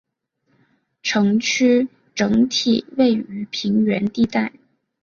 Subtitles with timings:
[1.03, 4.51] 城区整体位于平原地带。